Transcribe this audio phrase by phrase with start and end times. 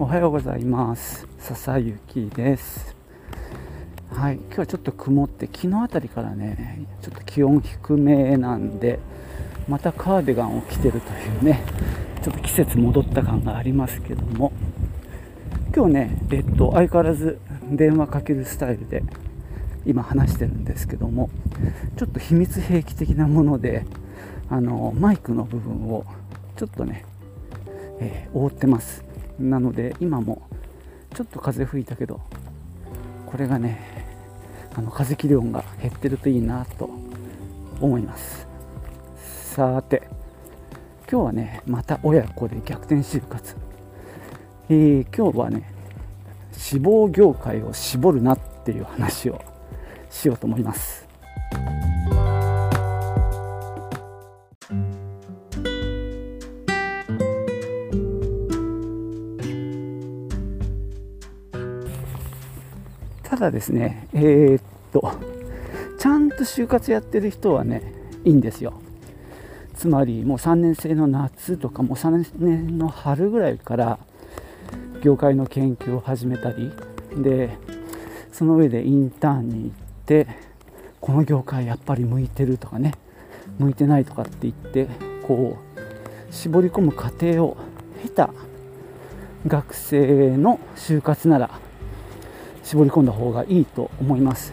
[0.00, 1.26] おはようございます。
[1.40, 2.94] 笹雪です。
[4.12, 9.00] はい今日はちょっと曇って昨日あたりからねちょっと気温低めなんで
[9.66, 11.64] またカーディガンを着てるというね
[12.22, 14.52] ちょっと季節戻った感がありますけども
[15.74, 19.02] 今日ねえっと相変わらず電話かけるスタイルで
[19.84, 21.28] 今話してるんですけども
[21.96, 23.84] ちょっと秘密兵器的なもので
[24.48, 26.04] あのマイクの部分を
[26.56, 27.04] ちょっとね、
[27.98, 29.07] えー、覆ってます。
[29.38, 30.42] なので今も
[31.14, 32.20] ちょっと風吹いたけど
[33.26, 34.06] これがね
[34.74, 36.90] あの風切り音が減ってるといいなと
[37.80, 38.46] 思います。
[39.54, 40.02] さて
[41.10, 43.56] 今日はねまた親子で逆転就活、
[44.68, 45.72] えー、今日はね
[46.52, 49.42] 死亡業界を絞るなっていう話を
[50.10, 51.07] しようと思います。
[63.38, 65.12] だですねえー、っと
[65.98, 67.92] ちゃんと就活やってる人はね
[68.24, 68.74] いいんですよ。
[69.74, 73.98] つまりもう3年生の夏とかもう3年の春ぐらいから
[75.02, 76.72] 業界の研究を始めたり
[77.16, 77.56] で
[78.32, 79.70] その上でインターンに行っ
[80.04, 80.26] て
[81.00, 82.94] この業界やっぱり向いてるとかね
[83.58, 84.88] 向いてないとかって言って
[85.22, 85.56] こ
[86.28, 87.56] う絞り込む過程を
[88.02, 88.30] 経た
[89.46, 91.50] 学生の就活なら
[92.68, 94.52] 絞り込んだ方がいいと思います。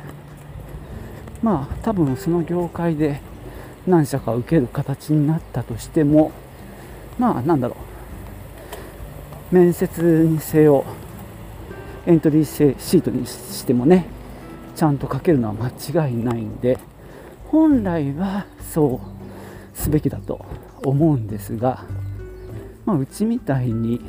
[1.44, 3.19] まあ多分その業界で
[3.85, 6.31] 何社か受ける形になったとしても
[7.19, 7.75] まあなんだろ
[9.52, 9.55] う。
[9.55, 10.85] 面接にせよ
[12.05, 14.05] エントリーシートにしてもね
[14.75, 16.79] ちゃんと書けるのは間違いないんで
[17.47, 20.44] 本来はそうすべきだと
[20.83, 21.85] 思うんですが、
[22.85, 24.02] まあ、うちみたいに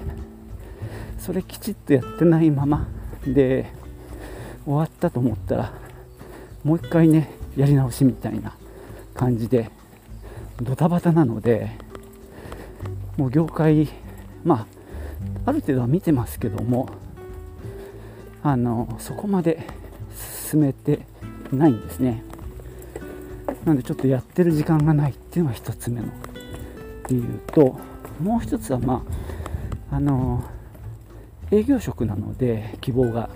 [1.19, 2.89] それきちっとやってないまま
[3.27, 3.73] で
[4.67, 5.73] 終わったと思ったら
[6.65, 8.55] もう一回ねやり直しみたいな
[9.15, 9.71] 感じで
[10.61, 11.71] ドタバタなので
[13.17, 13.89] もう業界
[14.45, 14.67] ま
[15.45, 16.89] あある程度は見てますけども
[18.43, 19.67] あのそこまで
[20.51, 21.07] 進めて
[21.53, 22.23] ないんですね。
[23.65, 26.09] なのでちょっとやってる時間がないっていうのが1つ目の
[27.09, 27.79] 理由と
[28.21, 29.05] もう1つはま
[29.91, 30.45] ああの
[31.51, 33.31] 営業職なので希望が。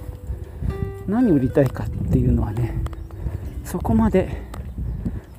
[1.10, 2.75] 何売りたいかっていうのはね
[3.65, 4.43] そこまで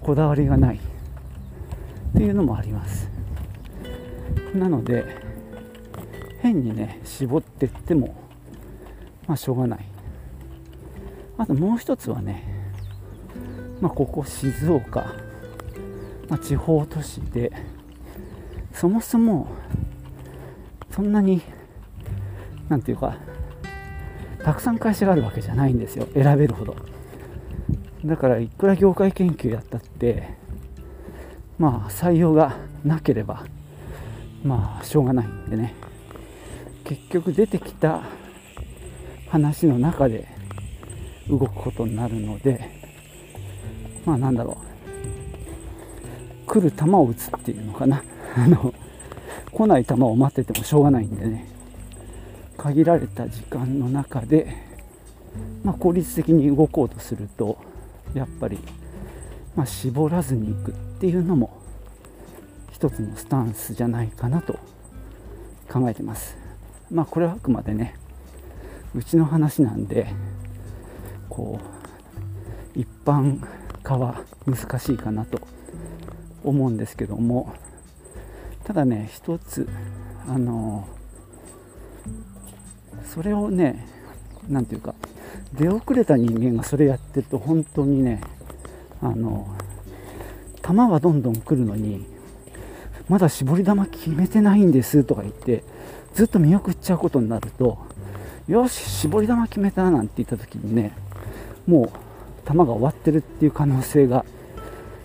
[0.02, 0.76] こだわりがない。
[0.76, 3.10] っていうのもあります。
[4.54, 5.06] なので
[6.40, 8.16] 変にね絞ってっても
[9.28, 9.86] まあしょうがない。
[11.38, 12.44] あともう一つはね
[13.80, 15.14] まあここ静岡、
[16.28, 17.52] まあ、地方都市で
[18.74, 19.48] そもそも
[20.92, 21.42] そんなに
[22.68, 23.16] なんていうか
[24.44, 26.08] たくさん会社があるわけじゃないんですよ。
[26.14, 26.76] 選べるほど。
[28.04, 30.30] だからいくら業界研究やったって
[31.60, 33.46] まあ採用がなければ
[34.44, 35.76] まあしょうがないんでね。
[36.84, 38.02] 結局出てきた
[39.30, 40.28] 話の中で
[41.30, 42.72] 動くことになるので
[44.06, 44.72] まあなんだろう。
[46.48, 48.04] 来る球を打つっていうのかな。
[48.36, 48.74] あの
[49.52, 51.51] 来ない球を待っててもしょうがないんでね。
[52.62, 54.56] 限られた時間の中で、
[55.64, 57.58] まあ、効率的に動こうとすると
[58.14, 58.60] やっぱり、
[59.56, 61.60] まあ、絞らずにいくっていうのも
[62.72, 64.60] 一つのスタンスじゃないかなと
[65.72, 66.38] 考えてます。
[66.92, 67.96] まあこれはあくまでね
[68.94, 70.08] うちの話なんで
[71.30, 71.60] こ
[72.76, 73.40] う一般
[73.82, 75.40] 化は難しいかなと
[76.44, 77.54] 思うんですけども
[78.66, 79.68] ただね一つ
[80.28, 80.88] あの
[83.14, 83.86] それをね
[84.48, 84.96] 何て言うか
[85.54, 88.22] 出遅れた人間がそれやってると本当にね
[89.02, 89.48] あの
[90.64, 92.06] 球はどんどん来るのに
[93.10, 95.66] まだ絞り球決めてないんですとか言って
[96.14, 97.78] ずっと見送っちゃうことになると
[98.48, 100.94] よし絞り球決めたなんて言った時にね
[101.68, 101.92] も
[102.46, 104.24] う球が終わってるっていう可能性が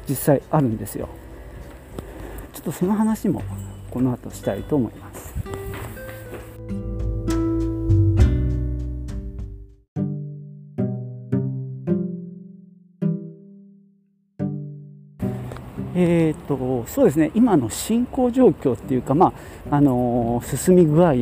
[0.08, 1.08] 実際あるんですよ。
[2.54, 3.42] ちょっとその話も
[3.90, 5.35] この後したいと思います。
[15.98, 17.30] えーと、そうですね。
[17.34, 19.32] 今の進行状況っていうか、ま
[19.70, 21.14] ああのー、進み具合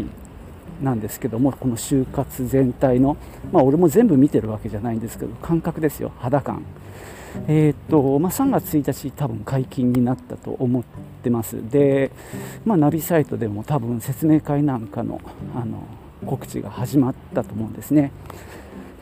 [0.83, 3.17] なんですけどもこの就活全体の、
[3.53, 6.65] まあ、俺も全部見てるわけじゃないんですけど感覚ですよ肌感。
[7.49, 10.85] えーとまあ、3月1日多分解禁になったと思っ
[11.23, 11.57] てます。
[11.71, 12.11] で、
[12.65, 15.21] まあ、ナビサイトでも多分説明会なんかの
[15.55, 15.85] あの
[16.27, 18.11] 告知が始まったと思うんですね。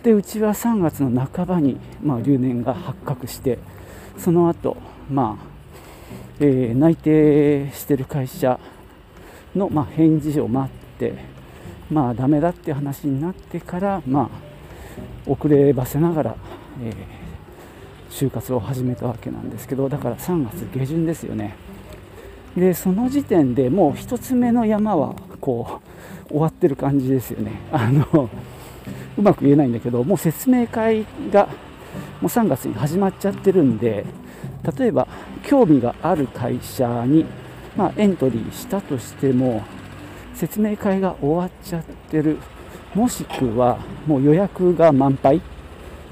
[0.03, 3.59] でうちは3月の半ばに、ま、留年が発覚して
[4.19, 4.77] その後、
[5.11, 5.52] まあ
[6.41, 8.59] えー、内定してる会社
[9.55, 11.15] の、まあ、返事を待って
[11.91, 16.37] まあダメだって話になってからまあ遅ればせながら、
[16.83, 16.95] えー、
[18.11, 21.57] 就活を始めたわけなんですけどだから3月下旬ですよね。
[22.57, 25.81] でその時点でもう1つ目の山はこ
[26.29, 27.53] う終わってる感じですよね。
[27.73, 28.29] あの
[29.17, 31.49] うまく言えないんだけどもう説明会が
[32.29, 34.05] う3月に始まっちゃってるんで
[34.79, 35.09] 例えば
[35.45, 37.25] 興味がある会社に、
[37.77, 39.63] まあ、エントリーしたとしても
[40.35, 42.39] 説明会が終わっちゃってる。
[42.95, 45.41] もしくはもう予約が満杯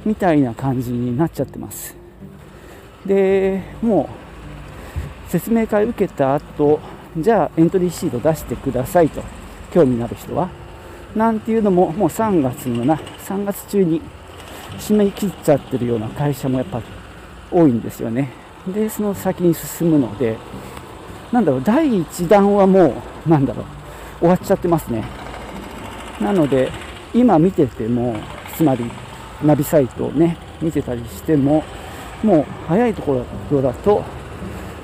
[0.05, 1.95] みたいな感じになっちゃってます。
[3.05, 4.09] でも
[5.29, 6.81] う説明会受けた後
[7.17, 9.23] じゃあエントリーシート出してくださいと
[9.73, 10.49] 興味のある人は。
[11.15, 12.95] なんていうのももう3月のな
[13.27, 14.01] 3月中に
[14.81, 16.83] 締め切っちゃってるような会社もやっぱ
[17.51, 18.33] 多いんですよね。
[18.67, 20.37] でその先に進むので
[21.33, 23.67] なんだろう第1弾はもうなんだろう
[24.21, 25.05] 終わっちゃってますね。
[26.21, 26.71] なので
[27.15, 28.17] 今見てても
[28.57, 28.85] つまり
[29.43, 31.65] ナビサイトをね見てたりしても
[32.23, 34.05] もう早いところだと、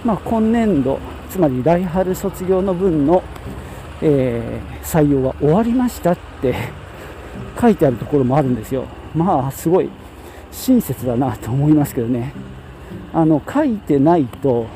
[0.04, 0.98] まあ、今年度
[1.28, 3.22] つまり来春卒業の分の、
[4.00, 6.54] えー、採用は終わりましたって
[7.60, 8.86] 書いてあるところもあるんですよ。
[9.16, 9.88] まあすごい
[10.52, 12.32] 親切だなと思いますけどね。
[13.12, 14.66] あの書いてないと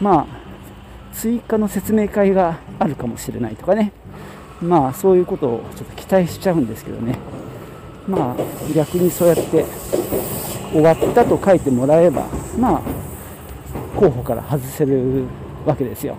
[0.00, 0.26] まあ
[1.12, 3.92] 追加の説明会があるかもしれないとかね。
[4.60, 7.18] まあそういうことをちょっと期待しちゃうんですけどね。
[8.08, 8.36] まあ
[8.74, 9.64] 逆にそうやって
[10.72, 12.26] 終わったと書いてもらえば
[12.58, 12.80] まあ
[13.98, 15.24] 候補から外せる
[15.66, 16.16] わけですよ。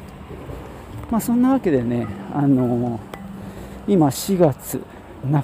[1.10, 4.84] まあそんなわけでねあのー、今4月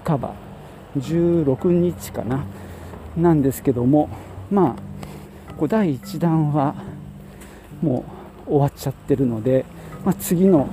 [0.06, 0.43] 半ば
[0.98, 2.44] 16日かな。
[3.18, 4.10] なんですけども
[4.52, 6.76] まあこう第1弾は
[7.82, 8.06] も
[8.48, 9.66] う終わっちゃってるので、
[10.04, 10.68] まあ、次の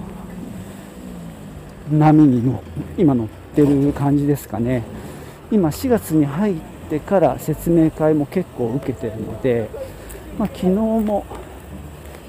[1.91, 2.63] 波にの
[2.97, 4.85] 今乗ってる感じですかね。
[5.51, 6.57] 今4月に入っ
[6.89, 9.69] てから説明会も結構受けてるので、
[10.39, 11.27] まあ、昨日も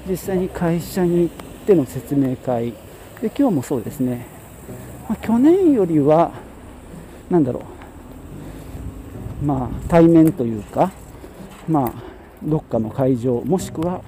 [0.08, 1.34] 実際に会社に行っ
[1.66, 2.72] ての説明会。
[3.20, 4.26] で今日もそうですね、
[5.08, 6.32] まあ、去年よりは
[7.30, 7.71] 何だろう。
[9.44, 10.92] まあ対面というか
[11.68, 11.92] まあ
[12.42, 14.02] どっかの会場もしくは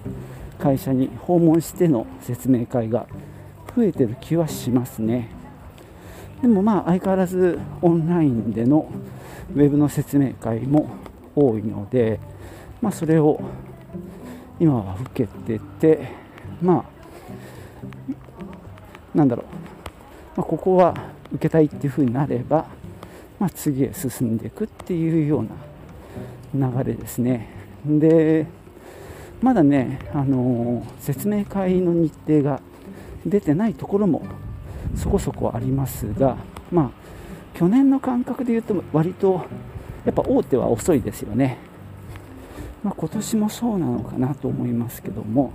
[0.59, 3.07] 会社に訪問しての説明会が
[3.77, 5.29] 増えてる気はしますね。
[6.41, 8.91] でもまあ相変わらずオンラインでの
[9.55, 10.89] ウェブの説明会も
[11.35, 12.21] 多いので、
[12.81, 13.41] まあ、それを
[14.61, 16.09] 今は受けてて
[16.63, 16.95] まあ
[19.15, 19.47] なんだろう、
[20.37, 20.95] まあ、ここは
[21.33, 22.67] 受けたいっていうふうになれば、
[23.39, 27.49] まあ、次へ進んでいくっていうような流れですね。
[27.85, 28.47] で
[29.43, 32.61] まだね、あのー、説明会の日程が
[33.27, 34.23] 出てないところも
[34.97, 36.37] そこそこありますが、
[36.71, 39.45] まあ、去年の感覚で言うと割と
[40.05, 41.59] やっぱ大手は遅いですよね、
[42.83, 45.53] まあ、今年もそうなのかなと思いますけども、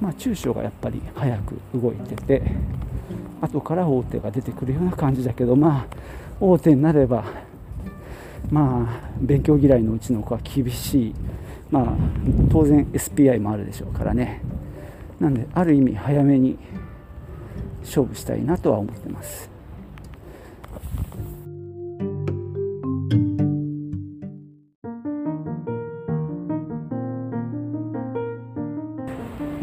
[0.00, 2.42] まあ、中小がやっぱり早く動いてて
[3.40, 5.96] 後から大手が出てくるような感じだけどまあ
[6.46, 7.24] 大手になれば
[8.50, 11.14] まあ勉強嫌いのうちの子は厳しい
[11.70, 11.86] まあ
[12.50, 14.42] 当然 SPI もあるでしょうからね
[15.18, 16.58] なんである意味早めに
[17.80, 19.53] 勝負したいなとは思ってます。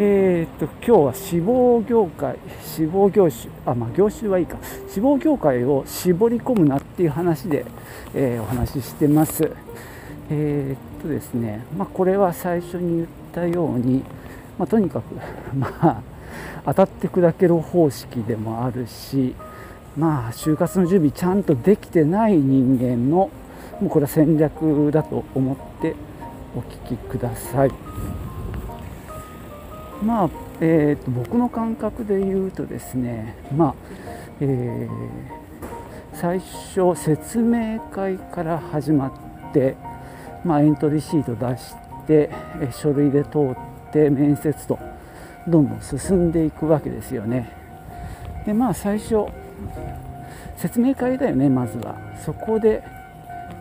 [0.03, 4.57] えー、っと今日は志望業界、志望業種、あまあ、業種はいいか、
[4.89, 7.67] 志望業界を絞り込むなっていう話で、
[8.15, 9.51] えー、お話ししてます。
[10.31, 14.03] えー、っとですね、まあ、これは最初に言ったように、
[14.57, 15.13] まあ、とにかく、
[15.55, 16.01] まあ、
[16.65, 19.35] 当たって砕ける方式でもあるし
[19.97, 23.29] まあ就活の準備ちゃんとできてない人間の
[23.79, 25.95] もうこれは戦略だと思って
[26.55, 27.71] お聞きください
[30.01, 30.29] まあ、
[30.59, 33.75] えーと、僕の感覚で言うとですねまあ、
[34.39, 39.09] えー、最初説明会から始ま
[39.49, 39.75] って、
[40.43, 41.75] まあ、エントリーシート出し
[42.07, 42.29] て
[42.71, 43.29] 書類で通
[43.89, 44.79] って面接と
[45.47, 47.51] どんどん進んでいくわけですよね。
[48.45, 49.25] でまあ最初
[50.55, 51.95] 説明会だよねまずは。
[52.23, 52.83] そこで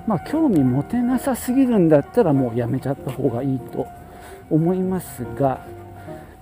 [0.07, 3.87] まあ興味持てなさすぎるんだったらもうやめちゃった方がいいと
[4.51, 5.65] 思いますが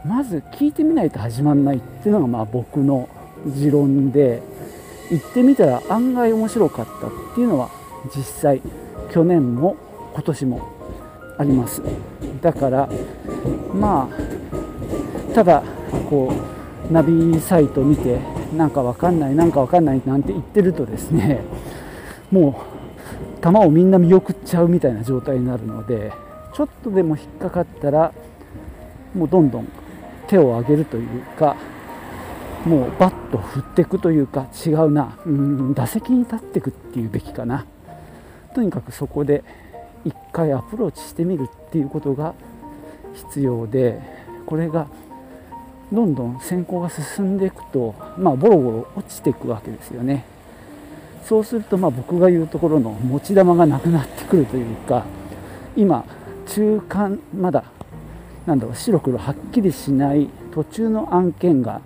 [0.05, 3.09] まず聞いてみないと始まらないっていうのがまあ僕の
[3.47, 4.43] 持論で
[5.11, 7.71] 行ってみたら案外面白かったっていうのは
[8.15, 8.63] 実際
[9.11, 9.77] 去年も
[10.15, 10.69] 今年も
[11.39, 11.83] あります。
[12.41, 12.89] だから
[13.73, 15.63] まあただ
[16.09, 16.33] こ
[16.91, 18.21] うナビサイト見て
[18.57, 21.41] なんかわかんないなんかわかんないなんて言ってるとですね
[22.31, 22.65] も
[23.41, 26.13] う球をみんな見送っちゃうみたいな状態になるので
[26.55, 28.13] ちょっとでも引っかかったら
[29.15, 29.69] もうどんどん
[30.29, 31.57] 手を上げるというか
[32.65, 37.67] もうバット振っていくというか違うなうん打席に立っていくっていうべきかな。
[38.55, 39.45] とにかくそこで
[40.05, 42.35] 1回アプローチしてみるっていうことが
[43.15, 44.01] 必要で
[44.47, 44.89] これが
[45.93, 50.25] どんどん選考が進んでいくと、まあ、ボロボロ落ちていくわけですよね。
[51.25, 55.05] そうするとまあ僕が言うところの持ち球がなくなってくるというか
[55.77, 56.05] 今
[56.47, 57.65] 中間まだ
[58.49, 61.83] なんだろう白黒はっきりしない途中の案件が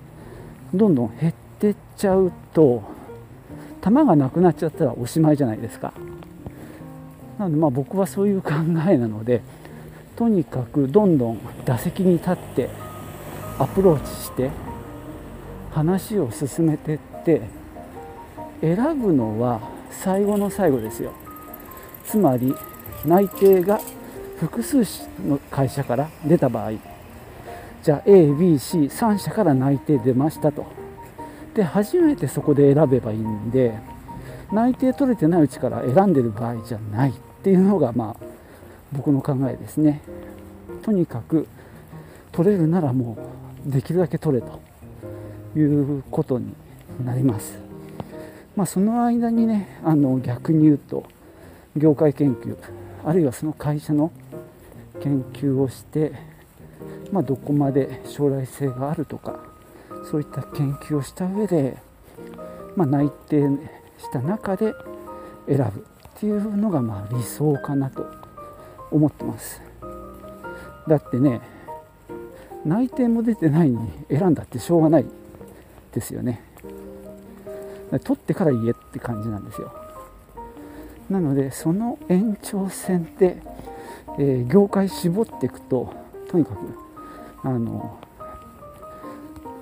[0.73, 2.85] どんどん減ってっちゃうと
[3.85, 5.92] 球がなくなっちゃったらおしまいじゃないですか。
[7.37, 8.52] なのでまあ僕はそういう考
[8.88, 9.42] えなので
[10.14, 12.71] とにかくどんどん打席に立って
[13.59, 14.50] アプローチして
[15.73, 17.42] 話を進めてって
[18.61, 21.12] 選ぶのは最後の最後ですよ。
[22.07, 22.54] つまり
[23.04, 23.81] 内定が
[24.42, 24.78] 複数
[25.25, 26.72] の会社から出た場合
[27.80, 30.66] じゃあ ABC3 社から内定出ましたと。
[31.54, 33.78] で初めてそこで選べばいいんで
[34.52, 38.25] 内定取れてないうちから選んでる場合じゃないっていうのがまあ
[38.92, 40.02] 僕の考えですね。
[40.82, 41.46] とにかく
[42.32, 43.16] 取れるならも
[43.64, 44.61] うできるだけ取れと
[45.58, 46.52] いうことに
[47.04, 47.58] なります。
[48.56, 51.04] まあその間にねあの逆に言うと
[51.76, 52.56] 業界研究。
[53.04, 54.12] あるいはその会社の
[55.00, 56.12] 研究をして
[57.12, 59.38] まあ、どこまで将来性があるとか
[60.11, 61.76] そういった研究をした上で、
[62.75, 63.42] まあ、内定
[63.99, 64.73] した中で
[65.47, 65.64] 選ぶっ
[66.18, 68.06] ていうのがまあ理想かなと
[68.90, 69.61] 思ってます。
[70.88, 71.40] だってね
[72.64, 75.06] 内定も出てないのに選んだってしょうがない
[75.92, 76.42] ですよね。
[78.04, 79.81] 取ってから言えって感じなんですよ。
[81.12, 83.37] なのでその延長線で、
[84.19, 85.92] えー、業界絞っていくと
[86.28, 86.59] とにかく
[87.45, 87.99] あの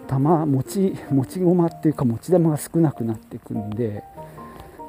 [0.07, 4.02] 玉持ち持ち駒っていうか持ち玉が少なくなっていくんで、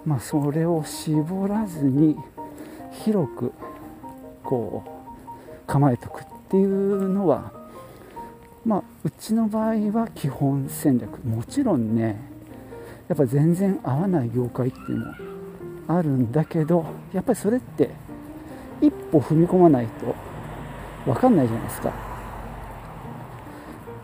[0.06, 2.15] まあ、それを絞らずに
[3.03, 3.53] 広く
[4.44, 7.51] こう構えておくっていうのは、
[8.65, 11.20] まあ、うちの場合は基本戦略。
[11.24, 12.20] もちろんね
[13.08, 15.13] やっぱ全然合わない業界っていうのも
[15.98, 17.89] あるんだけどやっぱりそれって
[18.81, 20.15] 一歩踏み込まないと
[21.05, 21.93] 分かんないじゃないですか。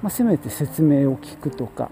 [0.02, 1.90] まあ、せめて説明を聞くとか、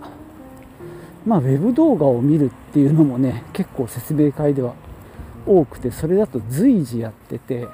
[1.25, 4.75] まあ、ウェブ動画を見るっていうのもね結構説明会では
[5.47, 7.67] 多くてそれだと随時やってて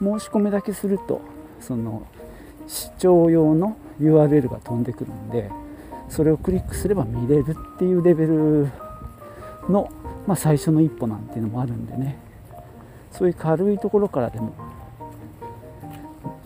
[0.00, 1.20] 申し込みだけすると
[1.60, 2.06] その
[2.66, 5.50] 視聴用の URL が飛んでくるんで
[6.08, 8.68] それをクリックすれば見れるっていうレベル
[9.68, 9.88] の、
[10.26, 12.16] まあ、最初の一歩なんていうのもあるんでね。
[13.10, 14.52] そういう軽いところからでも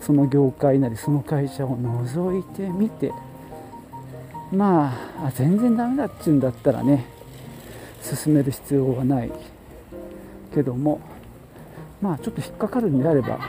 [0.01, 3.13] その業界なりその会社を覗いてみて
[4.51, 4.93] ま
[5.23, 7.05] あ全然ダメだっちゅうんだったらね
[8.01, 9.31] 進める必要がない。
[10.53, 10.99] けども
[12.01, 13.39] まあちょっと引っかかるんであれば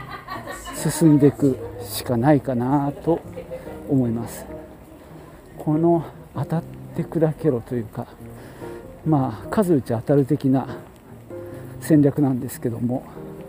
[0.75, 3.21] 進んでいくしかないかなと
[3.89, 4.45] 思います。
[5.59, 6.05] この
[6.35, 6.63] 当たっ
[6.95, 8.07] て砕けろというか
[9.09, 10.77] まあ数打ち当たる的な
[11.81, 13.05] 戦略なんですけども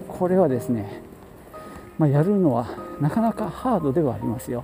[0.08, 1.02] これはですね、
[1.98, 2.68] まあ、やるのは
[3.02, 4.64] なかなかハードではありますよ。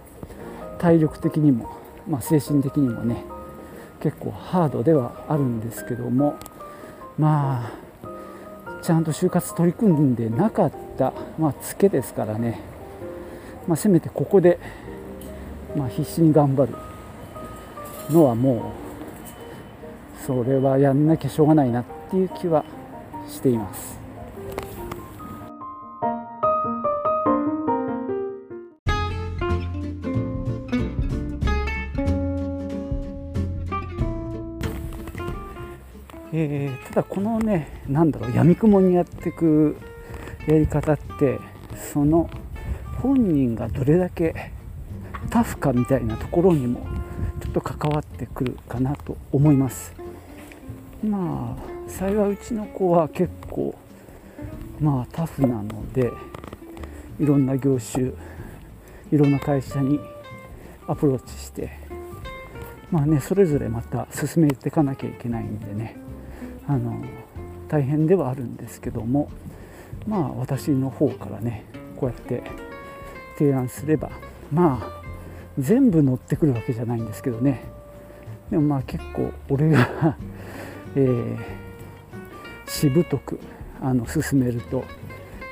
[0.80, 1.70] 体力的にも、
[2.08, 3.24] まあ、精神的にもね
[4.02, 6.36] 結構ハードではあるんですけども
[7.18, 7.72] ま
[8.04, 12.62] あちゃんと就活取り組んでなかった、まあ、ツケですからね、
[13.68, 14.60] まあ、せめてここで、
[15.76, 16.76] まあ、必死に頑張る
[18.12, 18.85] のはもう
[20.26, 22.66] それはやんなきゃしょうがないなっていう気は
[23.30, 24.00] しています。
[36.34, 39.78] えー、ただこのね何だろうやみくもにやっていく
[40.48, 41.40] やり方って
[41.94, 42.30] その
[43.02, 44.52] 本人がどれだけ
[45.30, 46.82] タフかみたいなところにも
[47.42, 50.05] ちょっと関わってくるかなと思います
[51.06, 53.76] まあ幸いうちの子は結構
[54.80, 56.12] まあタフなので
[57.20, 58.12] いろんな業種
[59.12, 60.00] いろんな会社に
[60.88, 61.72] アプローチして
[62.92, 65.98] まあねそれぞれまた進めていかなきゃいけないんでね
[66.68, 67.04] あの
[67.68, 69.30] 大変ではあるんですけども
[70.08, 72.44] まあ私の方からねこうやって
[73.38, 74.12] 提案すれば
[74.52, 75.06] まあ
[75.58, 77.62] 全部乗ってくるわけじゃないんですけどね。
[78.50, 80.18] でもまあ結構俺が
[80.96, 83.40] えー、しぶとく
[83.82, 84.84] あの進めると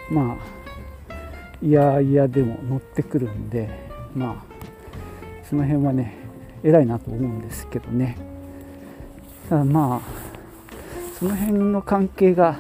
[0.10, 3.70] まあいやいやでも乗ってくるんで
[4.16, 6.16] まあその辺はね
[6.64, 8.18] 偉いなと思うんですけどね。
[9.50, 10.24] ただまあ
[11.20, 12.60] その辺の関係が、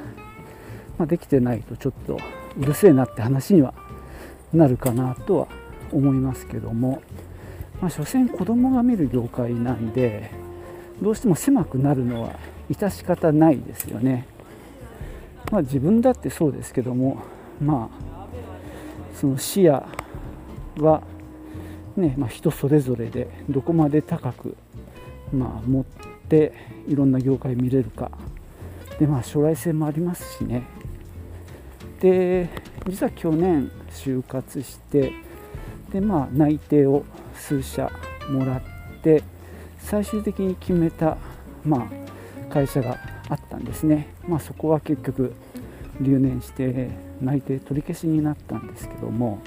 [0.98, 2.18] まあ、できてないとちょっと
[2.58, 3.74] うるせえなって話には
[4.54, 5.48] なるかなとは
[5.92, 7.02] 思いますけども、
[7.82, 10.32] まあ、所詮子供が見る業界なんで
[11.02, 14.28] どうしても狭くなるのは致し方ないですよね。
[15.52, 17.22] まあ、自分だってそうですけども
[17.62, 18.26] まあ
[19.16, 19.86] その視野
[20.78, 21.04] は
[21.96, 24.58] ね、まあ、人それぞれでどこまで高く、
[25.32, 25.86] まあ、持っ
[26.28, 26.54] て
[26.88, 28.10] いろんな業界見れるか
[29.00, 30.64] でまあ将来性もありますしね
[32.00, 32.50] で
[32.88, 35.14] 実は去年就活して
[35.92, 37.06] でまあ内定を
[37.36, 37.92] 数社
[38.30, 38.62] もらっ
[39.04, 39.22] て
[39.78, 41.18] 最終的に決めた、
[41.64, 42.03] まあ、
[42.54, 45.34] 会社があったんですね、まあ、そこは結局
[46.00, 49.40] 留年して内定取り消しになったんですけども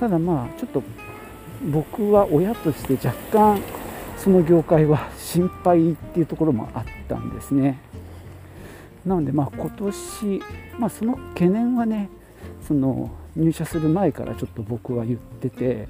[0.00, 0.82] ただまあちょっと
[1.70, 3.62] 僕は親として若干
[4.18, 7.78] その業界は心配っていうところもあったんですね。
[9.04, 10.42] なのでまあ今年、
[10.78, 12.08] まあ、その懸念はね
[12.66, 15.88] その入社する前からちょっと僕は言ってて、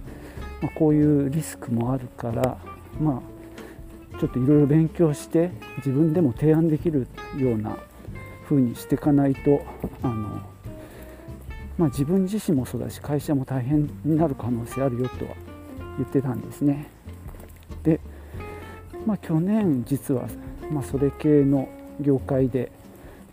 [0.62, 2.58] まあ、こういうリスクもあるから
[3.00, 3.31] まあ
[4.22, 7.76] ちょっといろいろ勉強して自分でも提案できるような
[8.44, 9.64] 風にしていかないと
[10.00, 10.40] あの、
[11.76, 15.32] まあ、自分自身もそうだし会社も大変になる可能性あるよとは
[15.98, 16.86] 言ってたんですね。
[17.82, 17.98] で、
[19.04, 20.28] まあ、去年実は、
[20.70, 21.68] まあ、それ系の
[22.00, 22.70] 業界で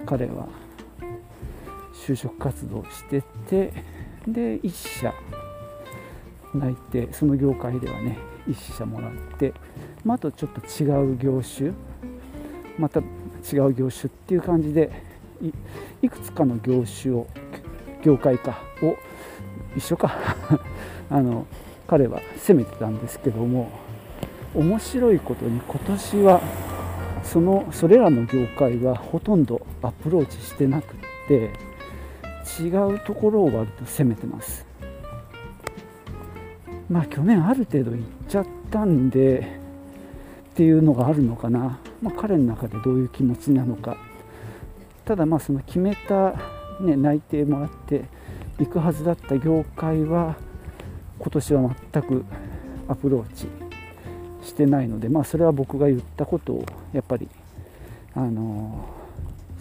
[0.08, 0.48] 彼は
[1.94, 3.72] 就職活動してて
[4.28, 5.14] で1社
[6.56, 9.54] 内定その業界ではね1社もらって、
[10.06, 11.72] まあ、あとちょっと違う業種
[12.78, 14.92] また違う業種っていう感じで
[16.02, 17.28] いくつかの業種を
[18.04, 18.96] 業界かを
[19.76, 20.16] 一緒か
[21.10, 21.46] あの
[21.88, 23.70] 彼は攻めてたんですけども
[24.56, 26.42] 面白いことに今年は
[27.24, 31.52] そのそれらの業界はほとんどアプローチしてなくって
[32.62, 34.66] 違うところを割と攻めてます。
[36.90, 39.59] まあ去年ある程度行っちゃったんで
[40.60, 43.96] っていうのがあるのかな、まあ、彼の中でどういう気持ちなのか。
[45.06, 46.34] ただまあその決めた、
[46.82, 48.04] ね、内定もらって
[48.60, 50.36] 行くはずだった業界は
[51.18, 52.26] 今年は全く
[52.90, 53.48] アプローチ
[54.46, 57.30] してないので、まあ、それは僕が言ったことをやっぱり、
[58.14, 58.86] あの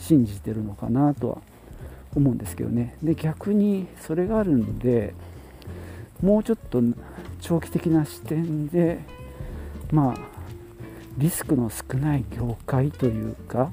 [0.01, 1.39] 信じてるのかなとは
[2.17, 2.97] 思うんですけどね。
[3.05, 5.15] で逆にそれがあるんで
[6.21, 6.83] もうちょっと
[7.41, 8.99] 長期的な視点で
[9.93, 10.38] まあ
[11.19, 13.73] リスクの少ない業界というか、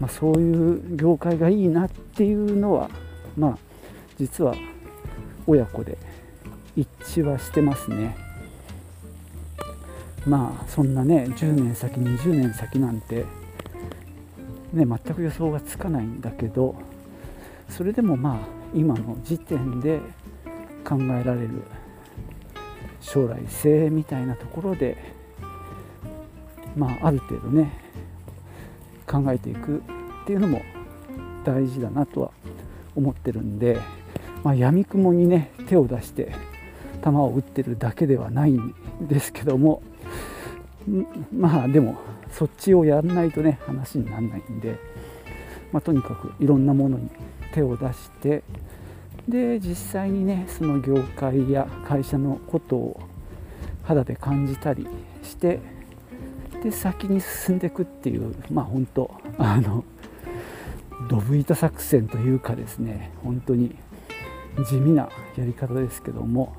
[0.00, 2.90] まあ、そういう業界がいいなっていうのは
[3.36, 3.58] まあ
[4.18, 4.54] 実は
[5.46, 5.98] 親子で
[6.74, 6.88] 一
[7.20, 8.16] 致はしてますね。
[10.26, 13.26] まあそんなね10年先20年先なんて
[14.72, 16.74] ね全く予想がつかないんだけど
[17.68, 18.38] それでもまあ
[18.74, 20.00] 今の時点で
[20.84, 21.62] 考えられる
[23.00, 25.15] 将来性みたいなところで
[26.76, 27.72] まあある程度ね
[29.06, 29.82] 考えていく
[30.24, 30.62] っていうのも
[31.44, 32.30] 大事だなとは
[32.94, 33.80] 思ってるんで、
[34.42, 36.34] まあ、闇雲にね手を出して
[37.04, 39.82] 球を打ってるだけではないんですけども
[41.32, 41.98] まあでも
[42.32, 44.76] そっちをやらないとね話にならないんで、
[45.72, 47.08] まあ、とにかくいろんなものに
[47.52, 48.42] 手を出して
[49.28, 53.00] で実際にねその業界や会社のことを
[53.82, 54.86] 肌で感じたり
[55.22, 55.60] して
[56.62, 59.84] で先に進んでいくっていうまあ本当あの
[61.08, 63.76] ドブ板作戦というかですね本当に
[64.68, 66.54] 地味なやり方ですけども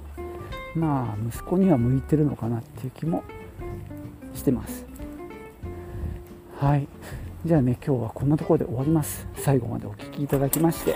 [0.75, 3.23] まあ息子には向いてるのかなっていう気も
[4.33, 4.86] してます。
[6.60, 6.88] はい。
[7.45, 9.27] じゃあね今日はこんなところで終わります。
[9.36, 10.93] 最後までお聴きいただきまして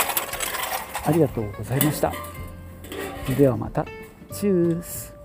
[1.05, 2.13] ありがとうございました。
[3.37, 3.85] ではまた。
[4.31, 5.20] チュース。